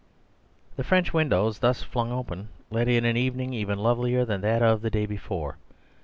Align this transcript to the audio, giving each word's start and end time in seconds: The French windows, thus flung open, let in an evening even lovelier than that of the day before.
The 0.77 0.83
French 0.83 1.13
windows, 1.13 1.59
thus 1.59 1.83
flung 1.83 2.11
open, 2.11 2.49
let 2.71 2.87
in 2.87 3.05
an 3.05 3.17
evening 3.17 3.53
even 3.53 3.77
lovelier 3.77 4.25
than 4.25 4.41
that 4.41 4.63
of 4.63 4.81
the 4.81 4.89
day 4.89 5.05
before. 5.05 5.59